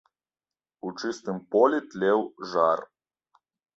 [0.87, 2.19] У чыстым полі тлеў
[2.55, 2.79] жар.